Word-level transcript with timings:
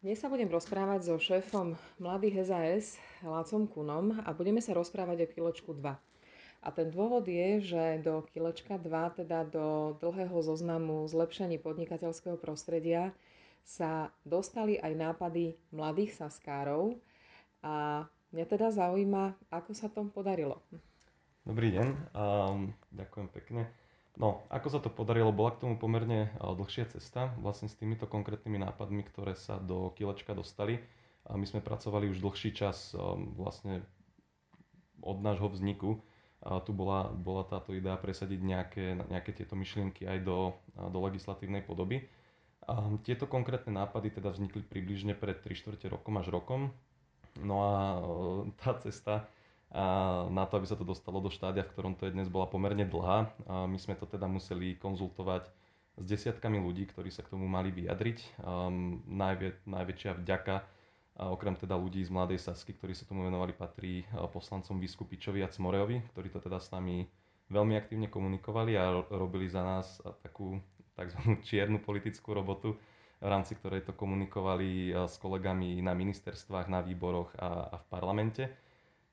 Dnes 0.00 0.16
sa 0.16 0.32
budem 0.32 0.48
rozprávať 0.48 1.12
so 1.12 1.20
šéfom 1.20 1.76
Mladých 2.00 2.48
SAS, 2.48 2.96
Lácom 3.20 3.68
Kunom 3.68 4.16
a 4.24 4.32
budeme 4.32 4.64
sa 4.64 4.72
rozprávať 4.72 5.28
o 5.28 5.32
kilečku 5.36 5.76
2. 5.76 5.92
A 6.64 6.68
ten 6.72 6.88
dôvod 6.88 7.28
je, 7.28 7.60
že 7.60 8.00
do 8.00 8.24
kilečka 8.32 8.80
2, 8.80 9.20
teda 9.20 9.44
do 9.44 9.92
dlhého 10.00 10.32
zoznamu 10.40 11.04
zlepšení 11.04 11.60
podnikateľského 11.60 12.40
prostredia, 12.40 13.12
sa 13.60 14.08
dostali 14.24 14.80
aj 14.80 14.96
nápady 14.96 15.60
mladých 15.68 16.16
saskárov 16.16 16.96
a 17.60 18.08
mňa 18.32 18.44
teda 18.48 18.72
zaujíma, 18.72 19.36
ako 19.52 19.76
sa 19.76 19.92
tom 19.92 20.08
podarilo. 20.08 20.64
Dobrý 21.44 21.76
deň, 21.76 21.88
um, 22.16 22.72
ďakujem 22.88 23.28
pekne. 23.36 23.68
No, 24.20 24.44
ako 24.52 24.68
sa 24.68 24.80
to 24.84 24.92
podarilo, 24.92 25.32
bola 25.32 25.56
k 25.56 25.64
tomu 25.64 25.80
pomerne 25.80 26.28
dlhšia 26.36 26.92
cesta, 26.92 27.32
vlastne 27.40 27.72
s 27.72 27.78
týmito 27.80 28.04
konkrétnymi 28.04 28.60
nápadmi, 28.60 29.00
ktoré 29.08 29.32
sa 29.32 29.56
do 29.56 29.96
kilečka 29.96 30.36
dostali. 30.36 30.76
A 31.24 31.40
my 31.40 31.48
sme 31.48 31.64
pracovali 31.64 32.12
už 32.12 32.20
dlhší 32.20 32.52
čas 32.52 32.92
vlastne 33.32 33.80
od 35.00 35.24
nášho 35.24 35.48
vzniku. 35.48 36.04
Tu 36.40 36.70
bola, 36.76 37.08
bola 37.08 37.48
táto 37.48 37.72
idea 37.72 37.96
presadiť 37.96 38.40
nejaké, 38.44 38.84
nejaké 39.08 39.32
tieto 39.32 39.56
myšlienky 39.56 40.04
aj 40.04 40.20
do, 40.20 40.52
do 40.76 40.98
legislatívnej 41.00 41.64
podoby. 41.64 42.04
Tieto 43.08 43.24
konkrétne 43.24 43.72
nápady 43.72 44.20
teda 44.20 44.36
vznikli 44.36 44.60
približne 44.60 45.16
pred 45.16 45.40
3 45.40 45.48
čtvrte 45.56 45.88
rokom 45.88 46.20
až 46.20 46.28
rokom. 46.28 46.76
No 47.40 47.56
a 47.64 47.74
tá 48.60 48.76
cesta 48.84 49.24
na 50.30 50.44
to, 50.50 50.58
aby 50.58 50.66
sa 50.66 50.74
to 50.74 50.82
dostalo 50.82 51.22
do 51.22 51.30
štádia, 51.30 51.62
v 51.62 51.70
ktorom 51.70 51.94
to 51.94 52.10
je 52.10 52.14
dnes, 52.14 52.26
bola 52.26 52.50
pomerne 52.50 52.82
dlhá. 52.82 53.30
A 53.46 53.54
my 53.70 53.78
sme 53.78 53.94
to 53.94 54.06
teda 54.06 54.26
museli 54.26 54.74
konzultovať 54.74 55.46
s 56.00 56.04
desiatkami 56.04 56.58
ľudí, 56.58 56.90
ktorí 56.90 57.12
sa 57.12 57.22
k 57.22 57.30
tomu 57.36 57.46
mali 57.46 57.70
vyjadriť. 57.70 58.42
Um, 58.42 59.04
najvie, 59.06 59.54
najväčšia 59.68 60.18
vďaka, 60.18 60.54
a 61.20 61.28
okrem 61.28 61.52
teda 61.52 61.76
ľudí 61.76 62.00
z 62.00 62.08
Mladej 62.08 62.40
Sasky, 62.40 62.72
ktorí 62.72 62.96
sa 62.96 63.04
tomu 63.04 63.28
venovali, 63.28 63.52
patrí 63.52 64.08
poslancom 64.32 64.80
Vyskupičovi 64.80 65.44
a 65.44 65.52
Cmoreovi, 65.52 66.00
ktorí 66.16 66.32
to 66.32 66.40
teda 66.40 66.56
s 66.56 66.72
nami 66.72 67.04
veľmi 67.52 67.76
aktívne 67.76 68.08
komunikovali 68.08 68.78
a 68.80 69.04
robili 69.12 69.50
za 69.50 69.60
nás 69.60 70.00
takú 70.24 70.56
tzv. 70.96 71.18
čiernu 71.48 71.84
politickú 71.84 72.32
robotu, 72.32 72.72
v 73.20 73.28
rámci 73.28 73.52
ktorej 73.52 73.84
to 73.84 73.92
komunikovali 73.92 74.96
s 74.96 75.20
kolegami 75.20 75.76
na 75.84 75.92
ministerstvách, 75.92 76.72
na 76.72 76.80
výboroch 76.80 77.36
a, 77.36 77.68
a 77.68 77.76
v 77.76 77.84
parlamente. 77.92 78.48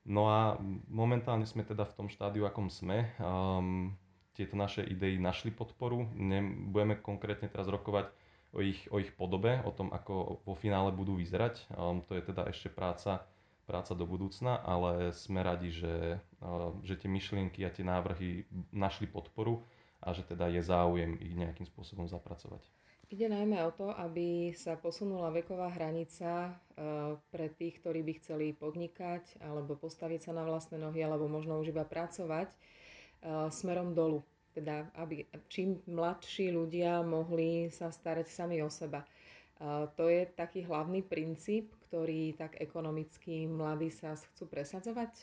No 0.08 0.32
a 0.32 0.56
momentálne 0.88 1.44
sme 1.44 1.68
teda 1.68 1.84
v 1.84 1.96
tom 2.00 2.08
štádiu, 2.08 2.48
akom 2.48 2.72
sme. 2.72 3.12
Um, 3.20 3.92
tieto 4.32 4.56
naše 4.56 4.80
idei 4.88 5.20
našli 5.20 5.52
podporu. 5.52 6.08
Ne, 6.16 6.40
budeme 6.72 6.96
konkrétne 6.96 7.52
teraz 7.52 7.68
rokovať 7.68 8.08
o 8.56 8.64
ich, 8.64 8.88
o 8.88 9.04
ich 9.04 9.12
podobe, 9.12 9.60
o 9.68 9.72
tom, 9.76 9.92
ako 9.92 10.40
vo 10.48 10.56
finále 10.56 10.96
budú 10.96 11.20
vyzerať. 11.20 11.68
Um, 11.76 12.00
to 12.08 12.16
je 12.16 12.24
teda 12.24 12.48
ešte 12.48 12.72
práca, 12.72 13.28
práca 13.68 13.92
do 13.92 14.08
budúcna, 14.08 14.64
ale 14.64 15.12
sme 15.12 15.44
radi, 15.44 15.76
že, 15.76 16.24
uh, 16.40 16.72
že 16.88 16.96
tie 16.96 17.12
myšlienky 17.12 17.68
a 17.68 17.74
tie 17.76 17.84
návrhy 17.84 18.48
našli 18.72 19.12
podporu 19.12 19.60
a 20.00 20.16
že 20.16 20.24
teda 20.24 20.48
je 20.48 20.64
záujem 20.64 21.20
ich 21.20 21.36
nejakým 21.36 21.68
spôsobom 21.68 22.08
zapracovať. 22.08 22.77
Ide 23.08 23.32
najmä 23.32 23.64
o 23.64 23.72
to, 23.72 23.96
aby 23.96 24.52
sa 24.52 24.76
posunula 24.76 25.32
veková 25.32 25.72
hranica 25.72 26.52
eh, 26.52 27.16
pre 27.32 27.48
tých, 27.56 27.80
ktorí 27.80 28.04
by 28.04 28.14
chceli 28.20 28.52
podnikať 28.52 29.40
alebo 29.40 29.80
postaviť 29.80 30.28
sa 30.28 30.32
na 30.36 30.44
vlastné 30.44 30.76
nohy 30.76 31.08
alebo 31.08 31.32
možno 31.32 31.56
už 31.56 31.72
iba 31.72 31.88
pracovať 31.88 32.52
eh, 32.52 33.48
smerom 33.48 33.96
dolu. 33.96 34.28
Teda, 34.52 34.92
aby 35.00 35.24
čím 35.48 35.80
mladší 35.88 36.52
ľudia 36.52 37.00
mohli 37.00 37.72
sa 37.72 37.96
starať 37.96 38.28
sami 38.28 38.60
o 38.60 38.68
seba. 38.68 39.08
Eh, 39.08 39.88
to 39.96 40.12
je 40.12 40.28
taký 40.28 40.68
hlavný 40.68 41.00
princíp, 41.00 41.72
ktorý 41.88 42.36
tak 42.36 42.60
ekonomicky 42.60 43.48
mladí 43.48 43.88
sa 43.88 44.20
chcú 44.36 44.52
presadzovať? 44.52 45.16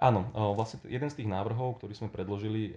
Áno, 0.00 0.24
vlastne 0.56 0.80
jeden 0.88 1.12
z 1.12 1.20
tých 1.20 1.28
návrhov, 1.28 1.76
ktorý 1.76 1.92
sme 1.92 2.08
predložili, 2.08 2.72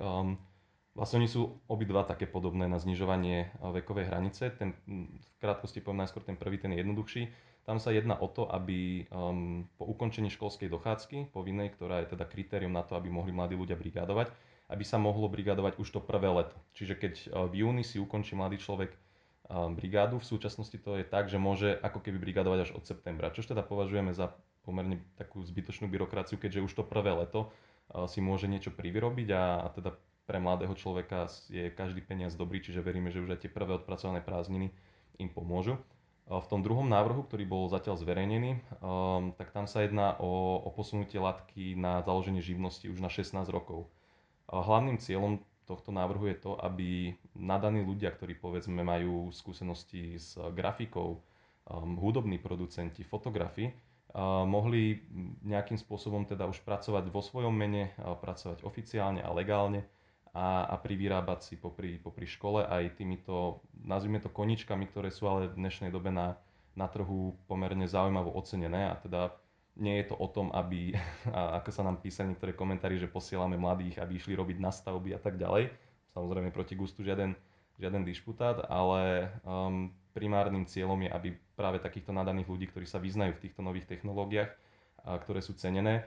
Vlastne 0.94 1.26
oni 1.26 1.30
sú 1.30 1.58
obidva 1.66 2.06
také 2.06 2.30
podobné 2.30 2.70
na 2.70 2.78
znižovanie 2.78 3.50
vekovej 3.58 4.14
hranice. 4.14 4.54
Ten, 4.54 4.78
v 4.86 5.28
krátkosti 5.42 5.81
poviem 5.81 6.06
najskôr 6.06 6.22
ten 6.22 6.38
prvý, 6.38 6.62
ten 6.62 6.70
je 6.70 6.86
jednoduchší. 6.86 7.24
Tam 7.66 7.81
sa 7.81 7.96
jedná 7.96 8.20
o 8.20 8.28
to, 8.28 8.46
aby 8.46 9.09
um, 9.09 9.66
po 9.80 9.88
ukončení 9.88 10.28
školskej 10.30 10.68
dochádzky, 10.68 11.31
povinnej, 11.31 11.72
ktorá 11.72 12.04
je 12.04 12.14
teda 12.14 12.28
kritérium 12.28 12.76
na 12.76 12.84
to, 12.84 13.00
aby 13.00 13.08
mohli 13.08 13.31
mladí 13.31 13.56
ľudia 13.56 13.80
brigádovať, 13.80 14.30
aby 14.70 14.84
sa 14.84 15.00
mohlo 15.00 15.31
brigádovať 15.31 15.80
už 15.80 15.88
to 15.98 16.00
prvé 16.04 16.28
leto. 16.28 16.54
Čiže 16.76 16.94
keď 17.00 17.14
uh, 17.31 17.48
v 17.48 17.64
júni 17.64 17.81
si 17.88 17.98
ukončí 18.04 18.36
mladý 18.36 18.60
človek 18.60 18.92
um, 19.48 19.74
brigádu, 19.80 20.20
v 20.20 20.28
súčasnosti 20.28 20.75
to 20.75 21.00
je 21.00 21.08
tak, 21.08 21.31
že 21.31 21.40
môže 21.40 21.74
ako 21.80 22.04
keby 22.04 22.20
brigádovať 22.20 22.60
až 22.68 22.72
od 22.75 22.84
septembra, 22.84 23.31
čož 23.31 23.50
teda 23.50 23.64
považujeme 23.64 24.12
za 24.12 24.36
pomerne 24.68 25.00
takú 25.16 25.40
zbytočnú 25.40 25.88
byrokraciu, 25.88 26.36
keďže 26.36 26.68
už 26.68 26.74
to 26.75 26.84
prvé 26.84 27.16
leto 27.16 27.48
uh, 27.48 28.12
si 28.12 28.20
môže 28.20 28.52
niečo 28.52 28.75
privyrobiť 28.75 29.28
a, 29.31 29.64
a 29.64 29.68
teda 29.72 29.96
pre 30.23 30.39
mladého 30.39 30.72
človeka 30.75 31.28
je 31.51 31.67
každý 31.73 32.00
peniaz 32.00 32.39
dobrý, 32.39 32.63
čiže 32.63 32.79
veríme, 32.79 33.11
že 33.11 33.19
už 33.19 33.35
aj 33.35 33.47
tie 33.47 33.51
prvé 33.51 33.75
odpracované 33.75 34.23
prázdniny 34.23 34.72
im 35.19 35.29
pomôžu. 35.29 35.75
V 36.23 36.47
tom 36.47 36.63
druhom 36.63 36.88
návrhu, 36.88 37.28
ktorý 37.28 37.44
bol 37.44 37.63
zatiaľ 37.67 38.00
zverejnený, 38.00 38.56
um, 38.79 39.35
tak 39.35 39.51
tam 39.51 39.67
sa 39.67 39.83
jedná 39.83 40.16
o, 40.23 40.63
o 40.63 40.72
posunutie 40.72 41.19
latky 41.19 41.75
na 41.75 42.00
založenie 42.00 42.39
živnosti 42.39 42.88
už 42.88 43.03
na 43.03 43.12
16 43.12 43.44
rokov. 43.51 43.91
Hlavným 44.47 45.03
cieľom 45.03 45.44
tohto 45.67 45.91
návrhu 45.91 46.31
je 46.31 46.38
to, 46.39 46.56
aby 46.63 47.12
nadaní 47.35 47.83
ľudia, 47.83 48.16
ktorí 48.16 48.39
povedzme 48.39 48.88
majú 48.88 49.35
skúsenosti 49.35 50.16
s 50.16 50.39
grafikou, 50.56 51.19
um, 51.67 52.00
hudobní 52.00 52.39
producenti, 52.39 53.03
fotografi, 53.03 53.67
uh, 53.67 54.47
mohli 54.47 55.03
nejakým 55.44 55.75
spôsobom 55.75 56.23
teda 56.23 56.47
už 56.47 56.63
pracovať 56.63 57.12
vo 57.12 57.19
svojom 57.19 57.51
mene, 57.51 57.91
pracovať 58.00 58.63
oficiálne 58.63 59.19
a 59.19 59.28
legálne 59.35 59.83
a, 60.33 60.66
a 60.66 60.75
privyrábať 60.81 61.39
si 61.45 61.55
popri, 61.55 62.01
popri 62.01 62.25
škole 62.25 62.66
aj 62.66 62.97
týmito, 62.97 63.61
nazvime 63.85 64.17
to 64.17 64.33
koničkami, 64.33 64.89
ktoré 64.89 65.13
sú 65.13 65.29
ale 65.29 65.45
v 65.45 65.61
dnešnej 65.61 65.94
dobe 65.94 66.09
na, 66.09 66.41
na 66.73 66.89
trhu 66.89 67.38
pomerne 67.45 67.85
zaujímavo 67.85 68.33
ocenené 68.33 68.89
a 68.89 68.97
teda 68.97 69.38
nie 69.77 70.01
je 70.01 70.13
to 70.13 70.16
o 70.17 70.27
tom, 70.29 70.49
aby, 70.53 70.97
ako 71.61 71.69
sa 71.69 71.85
nám 71.85 72.01
písali 72.01 72.33
niektoré 72.33 72.57
komentári, 72.57 72.97
že 72.97 73.09
posielame 73.09 73.61
mladých, 73.61 74.01
aby 74.01 74.17
išli 74.17 74.33
robiť 74.33 74.57
na 74.57 74.73
stavby 74.73 75.13
a 75.13 75.21
tak 75.21 75.38
ďalej. 75.38 75.69
Samozrejme 76.17 76.50
proti 76.50 76.73
gustu 76.77 77.05
žiaden, 77.05 77.38
žiaden 77.77 78.01
dišputát, 78.05 78.69
ale 78.69 79.33
um, 79.45 79.94
primárnym 80.13 80.65
cieľom 80.69 80.97
je, 81.05 81.09
aby 81.09 81.29
práve 81.57 81.81
takýchto 81.81 82.13
nadaných 82.13 82.50
ľudí, 82.50 82.65
ktorí 82.69 82.85
sa 82.85 83.01
vyznajú 83.01 83.38
v 83.38 83.44
týchto 83.50 83.65
nových 83.65 83.89
technológiách, 83.89 84.50
a 85.03 85.19
ktoré 85.19 85.41
sú 85.41 85.57
cenené, 85.57 86.05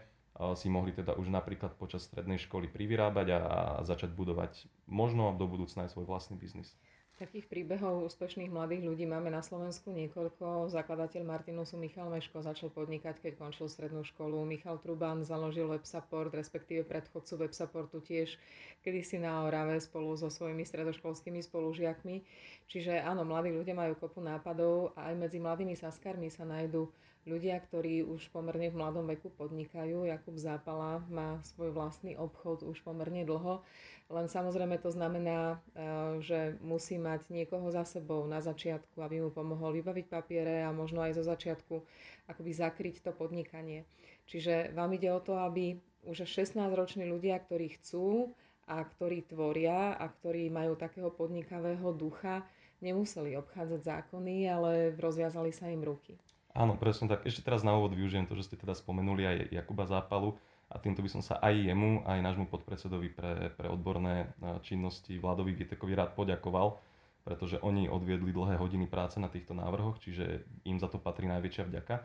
si 0.56 0.68
mohli 0.68 0.92
teda 0.92 1.16
už 1.16 1.32
napríklad 1.32 1.74
počas 1.80 2.04
strednej 2.04 2.36
školy 2.36 2.68
privyrábať 2.68 3.26
a, 3.32 3.40
a 3.40 3.60
začať 3.84 4.12
budovať 4.12 4.68
možno 4.84 5.32
do 5.32 5.48
budúcna 5.48 5.88
aj 5.88 5.96
svoj 5.96 6.04
vlastný 6.04 6.36
biznis. 6.36 6.76
Takých 7.16 7.48
príbehov 7.48 8.12
úspešných 8.12 8.52
mladých 8.52 8.84
ľudí 8.92 9.08
máme 9.08 9.32
na 9.32 9.40
Slovensku 9.40 9.88
niekoľko. 9.88 10.68
Zakladateľ 10.68 11.24
Martinusu 11.24 11.80
Michal 11.80 12.12
Meško 12.12 12.44
začal 12.44 12.68
podnikať, 12.68 13.24
keď 13.24 13.40
končil 13.40 13.72
strednú 13.72 14.04
školu. 14.04 14.44
Michal 14.44 14.76
Truban 14.84 15.24
založil 15.24 15.64
WebSupport, 15.64 16.28
respektíve 16.36 16.84
predchodcu 16.84 17.40
WebSupportu 17.40 18.04
tiež 18.04 18.36
kedysi 18.84 19.16
na 19.16 19.48
Orave 19.48 19.80
spolu 19.80 20.12
so 20.12 20.28
svojimi 20.28 20.68
stredoškolskými 20.68 21.40
spolužiakmi. 21.40 22.20
Čiže 22.68 23.00
áno, 23.00 23.24
mladí 23.24 23.48
ľudia 23.48 23.72
majú 23.72 23.96
kopu 23.96 24.20
nápadov 24.20 24.92
a 24.92 25.08
aj 25.08 25.16
medzi 25.16 25.40
mladými 25.40 25.72
saskármi 25.72 26.28
sa 26.28 26.44
nájdú 26.44 26.92
ľudia, 27.26 27.58
ktorí 27.58 28.06
už 28.06 28.30
pomerne 28.30 28.70
v 28.70 28.78
mladom 28.78 29.04
veku 29.10 29.34
podnikajú. 29.34 30.06
Jakub 30.06 30.38
Zápala 30.38 31.02
má 31.10 31.42
svoj 31.42 31.74
vlastný 31.74 32.14
obchod 32.14 32.62
už 32.62 32.80
pomerne 32.86 33.26
dlho, 33.26 33.66
len 34.06 34.30
samozrejme 34.30 34.78
to 34.78 34.94
znamená, 34.94 35.58
eh, 35.74 36.22
že 36.22 36.54
musí 36.62 36.96
mať 36.96 37.26
niekoho 37.28 37.66
za 37.74 37.82
sebou 37.82 38.22
na 38.30 38.38
začiatku, 38.38 39.02
aby 39.02 39.18
mu 39.18 39.34
pomohol 39.34 39.74
vybaviť 39.74 40.06
papiere 40.06 40.62
a 40.62 40.70
možno 40.70 41.02
aj 41.02 41.18
zo 41.18 41.26
začiatku 41.26 41.82
akoby 42.30 42.50
zakryť 42.54 43.02
to 43.02 43.10
podnikanie. 43.10 43.82
Čiže 44.30 44.70
vám 44.74 44.94
ide 44.94 45.10
o 45.10 45.18
to, 45.18 45.34
aby 45.38 45.78
už 46.06 46.22
16-roční 46.22 47.10
ľudia, 47.10 47.42
ktorí 47.42 47.74
chcú 47.82 48.30
a 48.66 48.82
ktorí 48.82 49.26
tvoria 49.26 49.94
a 49.98 50.06
ktorí 50.06 50.50
majú 50.50 50.78
takého 50.78 51.10
podnikavého 51.10 51.90
ducha, 51.94 52.46
nemuseli 52.82 53.34
obchádzať 53.38 53.80
zákony, 53.82 54.50
ale 54.50 54.94
rozviazali 54.98 55.50
sa 55.50 55.70
im 55.70 55.82
ruky. 55.82 56.18
Áno, 56.56 56.72
presne 56.80 57.12
tak. 57.12 57.28
Ešte 57.28 57.44
teraz 57.44 57.60
na 57.60 57.76
úvod 57.76 57.92
využijem 57.92 58.24
to, 58.24 58.32
že 58.32 58.48
ste 58.48 58.56
teda 58.56 58.72
spomenuli 58.72 59.28
aj 59.28 59.36
Jakuba 59.52 59.84
Zápalu 59.84 60.40
a 60.72 60.80
týmto 60.80 61.04
by 61.04 61.10
som 61.12 61.20
sa 61.20 61.36
aj 61.44 61.52
jemu, 61.52 62.00
aj 62.08 62.24
nášmu 62.24 62.48
podpredsedovi 62.48 63.12
pre, 63.12 63.52
pre 63.52 63.68
odborné 63.68 64.32
e, 64.40 64.56
činnosti 64.64 65.20
Vladovi 65.20 65.52
Vietekovi 65.52 65.92
rád 65.92 66.16
poďakoval, 66.16 66.80
pretože 67.28 67.60
oni 67.60 67.92
odviedli 67.92 68.32
dlhé 68.32 68.56
hodiny 68.56 68.88
práce 68.88 69.20
na 69.20 69.28
týchto 69.28 69.52
návrhoch, 69.52 70.00
čiže 70.00 70.48
im 70.64 70.80
za 70.80 70.88
to 70.88 70.96
patrí 70.96 71.28
najväčšia 71.28 71.68
vďaka. 71.68 71.96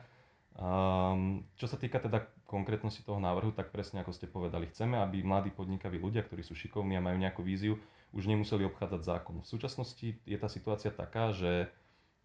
Um, 0.51 1.47
čo 1.55 1.71
sa 1.71 1.79
týka 1.79 2.03
teda 2.03 2.27
konkrétnosti 2.43 3.07
toho 3.07 3.23
návrhu, 3.23 3.55
tak 3.55 3.71
presne 3.71 4.03
ako 4.03 4.11
ste 4.11 4.27
povedali, 4.27 4.67
chceme, 4.67 4.99
aby 4.99 5.23
mladí 5.23 5.47
podnikaví 5.55 5.95
ľudia, 5.95 6.27
ktorí 6.27 6.43
sú 6.43 6.59
šikovní 6.59 6.99
a 6.99 7.05
majú 7.05 7.15
nejakú 7.23 7.39
víziu, 7.39 7.79
už 8.11 8.27
nemuseli 8.27 8.67
obchádzať 8.67 8.99
zákon. 8.99 9.39
V 9.39 9.47
súčasnosti 9.47 10.19
je 10.27 10.37
tá 10.37 10.51
situácia 10.51 10.91
taká, 10.91 11.31
že 11.31 11.71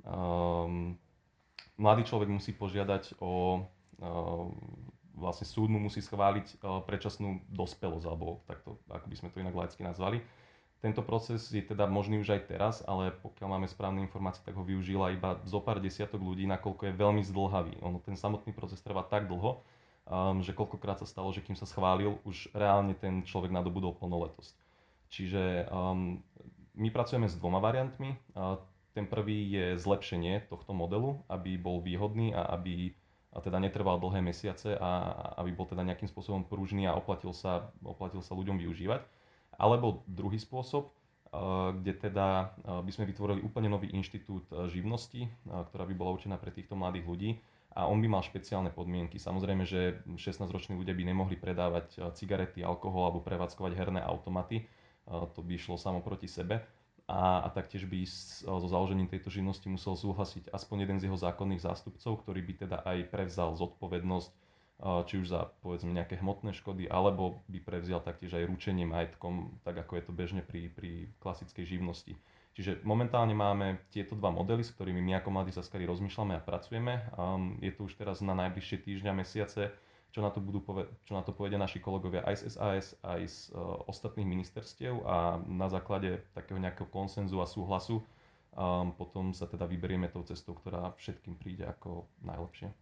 um, 0.03 0.99
mladý 1.77 2.09
človek 2.09 2.29
musí 2.29 2.53
požiadať 2.57 3.21
o 3.21 3.65
vlastne 5.17 5.49
súd 5.49 5.73
mu 5.73 5.81
musí 5.81 6.05
schváliť 6.05 6.61
predčasnú 6.85 7.41
dospelosť, 7.49 8.05
alebo 8.05 8.45
takto, 8.45 8.77
ako 8.93 9.07
by 9.09 9.17
sme 9.17 9.29
to 9.33 9.41
inak 9.41 9.57
laicky 9.57 9.81
nazvali. 9.81 10.21
Tento 10.85 11.01
proces 11.01 11.49
je 11.49 11.65
teda 11.65 11.89
možný 11.89 12.21
už 12.21 12.37
aj 12.37 12.43
teraz, 12.53 12.75
ale 12.85 13.09
pokiaľ 13.25 13.49
máme 13.57 13.67
správne 13.67 14.05
informácie, 14.05 14.45
tak 14.45 14.61
ho 14.61 14.63
využila 14.63 15.17
iba 15.17 15.41
zo 15.49 15.65
pár 15.65 15.81
desiatok 15.81 16.21
ľudí, 16.21 16.45
nakoľko 16.45 16.93
je 16.93 17.01
veľmi 17.01 17.25
zdlhavý. 17.25 17.81
Ono, 17.81 17.97
ten 18.05 18.13
samotný 18.13 18.53
proces 18.53 18.85
trvá 18.85 19.01
tak 19.09 19.25
dlho, 19.25 19.65
um, 20.05 20.45
že 20.45 20.53
koľkokrát 20.53 21.01
sa 21.01 21.09
stalo, 21.09 21.33
že 21.33 21.41
kým 21.41 21.57
sa 21.57 21.65
schválil, 21.65 22.21
už 22.29 22.53
reálne 22.53 22.93
ten 22.93 23.25
človek 23.25 23.49
nadobudol 23.49 23.97
plnoletosť. 23.97 24.53
Čiže 25.09 25.73
um, 25.73 26.21
my 26.77 26.89
pracujeme 26.93 27.25
s 27.25 27.41
dvoma 27.41 27.57
variantmi. 27.57 28.13
Ten 28.97 29.05
prvý 29.05 29.53
je 29.53 29.67
zlepšenie 29.77 30.49
tohto 30.49 30.73
modelu, 30.73 31.21
aby 31.29 31.61
bol 31.61 31.85
výhodný 31.85 32.33
a 32.33 32.49
aby 32.57 32.97
a 33.37 33.45
teda 33.45 33.61
netrval 33.61 34.01
dlhé 34.01 34.25
mesiace 34.25 34.73
a 34.81 35.13
aby 35.37 35.53
bol 35.53 35.69
teda 35.69 35.85
nejakým 35.85 36.09
spôsobom 36.09 36.49
pružný 36.49 36.89
a 36.89 36.97
oplatil 36.97 37.37
sa, 37.37 37.69
oplatil 37.85 38.25
sa 38.25 38.33
ľuďom 38.33 38.57
využívať. 38.57 39.05
Alebo 39.61 40.01
druhý 40.09 40.41
spôsob, 40.41 40.89
eh, 40.89 41.37
kde 41.77 41.93
teda 42.09 42.57
eh, 42.65 42.81
by 42.81 42.91
sme 42.97 43.05
vytvorili 43.05 43.45
úplne 43.45 43.69
nový 43.69 43.93
inštitút 43.93 44.49
eh, 44.49 44.73
živnosti, 44.73 45.29
ktorá 45.45 45.85
by 45.85 45.93
bola 45.93 46.17
určená 46.17 46.41
pre 46.41 46.49
týchto 46.49 46.81
mladých 46.81 47.05
ľudí 47.05 47.31
a 47.77 47.85
on 47.85 48.01
by 48.01 48.09
mal 48.09 48.25
špeciálne 48.25 48.73
podmienky. 48.73 49.21
Samozrejme, 49.21 49.69
že 49.69 50.01
16-roční 50.09 50.81
ľudia 50.81 50.97
by 50.97 51.13
nemohli 51.13 51.37
predávať 51.37 52.17
cigarety, 52.17 52.65
alkohol 52.65 53.13
alebo 53.13 53.21
prevádzkovať 53.21 53.73
herné 53.77 54.01
automaty. 54.01 54.65
To 55.05 55.41
by 55.45 55.61
išlo 55.61 55.77
samo 55.77 56.01
proti 56.01 56.25
sebe. 56.25 56.65
A, 57.07 57.47
a 57.47 57.49
taktiež 57.55 57.87
by 57.87 58.03
so 58.03 58.67
založením 58.67 59.07
tejto 59.07 59.31
živnosti 59.31 59.71
musel 59.71 59.95
súhlasiť 59.95 60.51
aspoň 60.51 60.77
jeden 60.83 60.99
z 60.99 61.07
jeho 61.07 61.15
zákonných 61.15 61.63
zástupcov, 61.63 62.27
ktorý 62.27 62.43
by 62.43 62.53
teda 62.67 62.77
aj 62.83 62.99
prevzal 63.15 63.55
zodpovednosť 63.55 64.31
či 64.77 65.15
už 65.25 65.27
za 65.33 65.49
povedzme 65.65 65.89
nejaké 65.97 66.21
hmotné 66.21 66.53
škody, 66.53 66.85
alebo 66.85 67.41
by 67.49 67.65
prevzial 67.65 68.05
taktiež 68.05 68.37
aj 68.37 68.45
ručenie 68.45 68.85
majetkom, 68.85 69.57
tak 69.65 69.81
ako 69.81 69.97
je 69.97 70.03
to 70.05 70.13
bežne 70.13 70.43
pri, 70.45 70.69
pri 70.69 71.09
klasickej 71.17 71.65
živnosti. 71.65 72.13
Čiže 72.57 72.85
momentálne 72.85 73.33
máme 73.33 73.81
tieto 73.93 74.17
dva 74.17 74.33
modely, 74.33 74.65
s 74.65 74.73
ktorými 74.77 75.01
my 75.01 75.21
ako 75.21 75.29
mladí 75.33 75.53
saskari 75.53 75.89
rozmýšľame 75.89 76.37
a 76.37 76.45
pracujeme. 76.45 77.09
Um, 77.17 77.57
je 77.61 77.73
to 77.73 77.89
už 77.89 77.97
teraz 77.97 78.21
na 78.21 78.37
najbližšie 78.37 78.85
týždňa, 78.85 79.13
mesiace, 79.17 79.73
čo 80.17 80.25
na 80.25 80.33
to, 80.33 80.41
budú 80.41 80.65
poved- 80.65 80.89
čo 81.05 81.13
na 81.13 81.21
to 81.21 81.37
povedia 81.37 81.61
naši 81.61 81.77
kolegovia 81.77 82.25
aj 82.25 82.41
z 82.41 82.57
SAS, 82.57 82.97
aj 83.05 83.21
z 83.29 83.39
uh, 83.53 83.85
ostatných 83.85 84.25
ministerstiev 84.25 85.05
a 85.05 85.37
na 85.45 85.69
základe 85.69 86.25
takého 86.33 86.57
nejakého 86.57 86.89
konsenzu 86.89 87.45
a 87.45 87.47
súhlasu 87.47 88.01
um, 88.57 88.97
potom 88.97 89.37
sa 89.37 89.45
teda 89.45 89.69
vyberieme 89.69 90.09
tou 90.09 90.25
cestou, 90.25 90.57
ktorá 90.57 90.97
všetkým 90.97 91.37
príde 91.37 91.69
ako 91.69 92.09
najlepšie. 92.25 92.73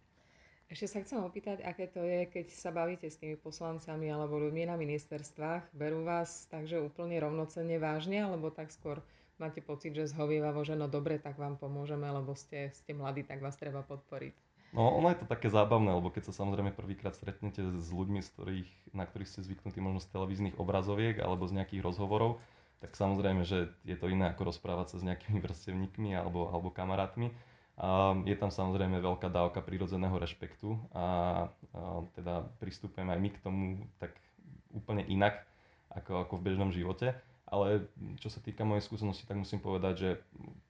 Ešte 0.71 0.87
sa 0.87 1.03
chcem 1.03 1.19
opýtať, 1.19 1.59
aké 1.61 1.91
to 1.91 2.07
je, 2.07 2.23
keď 2.25 2.47
sa 2.55 2.71
bavíte 2.71 3.11
s 3.11 3.19
tými 3.19 3.35
poslancami 3.35 4.07
alebo 4.07 4.39
ľuďmi 4.39 4.71
na 4.71 4.79
ministerstvách. 4.79 5.75
Berú 5.75 6.07
vás 6.07 6.47
takže 6.47 6.79
úplne 6.79 7.19
rovnocenne 7.19 7.75
vážne, 7.77 8.23
alebo 8.23 8.47
tak 8.47 8.71
skôr 8.71 9.03
máte 9.35 9.59
pocit, 9.59 9.91
že 9.91 10.07
zhovievavo, 10.09 10.63
že 10.63 10.79
no 10.79 10.87
dobre, 10.87 11.19
tak 11.19 11.35
vám 11.35 11.59
pomôžeme, 11.59 12.07
lebo 12.07 12.31
ste, 12.33 12.71
ste 12.71 12.95
mladí, 12.95 13.27
tak 13.27 13.43
vás 13.43 13.59
treba 13.59 13.83
podporiť. 13.83 14.44
No 14.75 14.91
ono 14.91 15.07
je 15.07 15.23
to 15.23 15.25
také 15.25 15.47
zábavné, 15.47 15.87
lebo 15.95 16.11
keď 16.11 16.27
sa 16.29 16.43
samozrejme 16.43 16.75
prvýkrát 16.75 17.15
stretnete 17.15 17.63
s 17.63 17.87
ľuďmi, 17.95 18.19
z 18.19 18.29
ktorých, 18.35 18.69
na 18.91 19.07
ktorých 19.07 19.31
ste 19.31 19.39
zvyknutí 19.47 19.79
možno 19.79 20.03
z 20.03 20.11
televíznych 20.11 20.59
obrazoviek 20.59 21.23
alebo 21.23 21.47
z 21.47 21.55
nejakých 21.55 21.79
rozhovorov, 21.79 22.43
tak 22.83 22.91
samozrejme, 22.99 23.47
že 23.47 23.71
je 23.87 23.95
to 23.95 24.11
iné 24.11 24.27
ako 24.35 24.51
rozprávať 24.51 24.91
sa 24.91 24.97
s 24.99 25.07
nejakými 25.07 25.39
vrstevníkmi 25.39 26.11
alebo, 26.11 26.51
alebo 26.51 26.75
kamarátmi. 26.75 27.31
A 27.79 28.19
je 28.27 28.35
tam 28.35 28.51
samozrejme 28.51 28.99
veľká 28.99 29.31
dávka 29.31 29.63
prírodzeného 29.63 30.15
rešpektu 30.15 30.79
a, 30.91 31.03
a 31.75 32.03
teda 32.15 32.47
pristupujeme 32.59 33.15
aj 33.15 33.19
my 33.19 33.29
k 33.31 33.41
tomu 33.43 33.63
tak 33.99 34.15
úplne 34.75 35.07
inak 35.07 35.43
ako, 35.91 36.27
ako 36.27 36.33
v 36.35 36.45
bežnom 36.51 36.71
živote. 36.75 37.15
Ale 37.45 37.85
čo 38.17 38.33
sa 38.33 38.41
týka 38.41 38.65
mojej 38.65 38.81
skúsenosti, 38.81 39.29
tak 39.29 39.37
musím 39.37 39.61
povedať, 39.61 39.93
že 39.95 40.09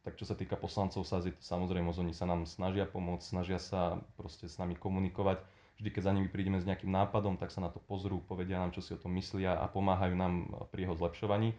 tak 0.03 0.19
čo 0.19 0.27
sa 0.27 0.35
týka 0.35 0.59
poslancov 0.59 1.07
sa 1.07 1.23
je 1.23 1.31
to 1.31 1.39
samozrejme, 1.39 1.87
oni 1.87 2.11
sa 2.11 2.27
nám 2.27 2.43
snažia 2.43 2.83
pomôcť, 2.83 3.23
snažia 3.23 3.63
sa 3.63 4.03
proste 4.19 4.51
s 4.51 4.59
nami 4.59 4.75
komunikovať. 4.75 5.39
Vždy, 5.79 5.89
keď 5.91 6.03
za 6.03 6.11
nimi 6.15 6.27
prídeme 6.27 6.59
s 6.59 6.67
nejakým 6.67 6.91
nápadom, 6.91 7.39
tak 7.39 7.51
sa 7.51 7.63
na 7.63 7.71
to 7.71 7.79
pozrú, 7.79 8.19
povedia 8.23 8.59
nám, 8.59 8.75
čo 8.75 8.83
si 8.83 8.91
o 8.91 8.99
tom 8.99 9.15
myslia 9.15 9.55
a 9.55 9.67
pomáhajú 9.71 10.15
nám 10.15 10.51
pri 10.71 10.87
jeho 10.87 10.95
zlepšovaní. 10.99 11.55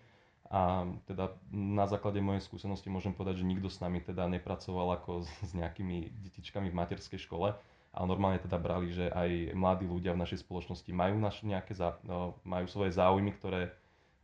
A 0.47 0.87
teda 1.11 1.35
na 1.51 1.91
základe 1.91 2.23
mojej 2.23 2.45
skúsenosti 2.45 2.87
môžem 2.87 3.11
povedať, 3.11 3.43
že 3.43 3.49
nikto 3.51 3.67
s 3.67 3.83
nami 3.83 3.99
teda 3.99 4.31
nepracoval 4.31 5.01
ako 5.01 5.27
s 5.49 5.51
nejakými 5.57 6.13
detičkami 6.29 6.71
v 6.71 6.79
materskej 6.79 7.19
škole, 7.25 7.57
ale 7.97 8.05
normálne 8.07 8.39
teda 8.39 8.61
brali, 8.61 8.93
že 8.93 9.11
aj 9.11 9.57
mladí 9.57 9.89
ľudia 9.89 10.13
v 10.13 10.23
našej 10.23 10.45
spoločnosti 10.45 10.91
majú, 10.93 11.19
naš 11.19 11.43
nejaké 11.43 11.75
no, 12.05 12.37
majú 12.47 12.69
svoje 12.69 12.95
záujmy, 12.95 13.33
ktoré, 13.41 13.75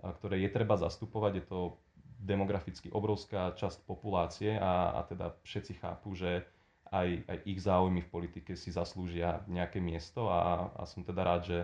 ktoré 0.02 0.42
je 0.42 0.50
treba 0.50 0.74
zastupovať. 0.74 1.32
Je 1.38 1.44
to 1.46 1.58
demograficky 2.22 2.90
obrovská 2.90 3.54
časť 3.54 3.86
populácie 3.86 4.54
a, 4.54 4.98
a 4.98 5.00
teda 5.06 5.34
všetci 5.42 5.82
chápu, 5.82 6.14
že 6.14 6.46
aj, 6.92 7.08
aj 7.26 7.38
ich 7.48 7.58
záujmy 7.58 8.04
v 8.04 8.12
politike 8.12 8.52
si 8.54 8.68
zaslúžia 8.68 9.42
nejaké 9.48 9.80
miesto 9.80 10.28
a, 10.28 10.70
a 10.76 10.82
som 10.84 11.02
teda 11.02 11.22
rád, 11.24 11.42
že 11.48 11.58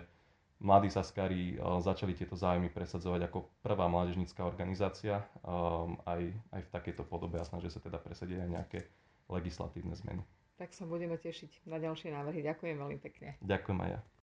mladí 0.58 0.90
Saskári 0.90 1.54
eh, 1.54 1.58
začali 1.60 2.14
tieto 2.14 2.34
záujmy 2.34 2.72
presadzovať 2.74 3.30
ako 3.30 3.38
prvá 3.62 3.86
mládežnícká 3.86 4.42
organizácia 4.42 5.22
um, 5.44 5.98
aj, 6.06 6.34
aj 6.50 6.60
v 6.66 6.72
takejto 6.74 7.02
podobe 7.06 7.38
a 7.38 7.46
snažia 7.46 7.70
sa 7.70 7.78
teda 7.78 8.02
presadiť 8.02 8.42
aj 8.42 8.50
nejaké 8.50 8.78
legislatívne 9.30 9.94
zmeny. 9.94 10.22
Tak 10.58 10.74
sa 10.74 10.88
budeme 10.88 11.14
tešiť 11.14 11.70
na 11.70 11.78
ďalšie 11.78 12.10
návrhy. 12.10 12.42
Ďakujem 12.42 12.76
veľmi 12.82 12.98
pekne. 12.98 13.38
Ďakujem 13.46 13.78
aj 13.78 13.90
ja. 13.94 14.00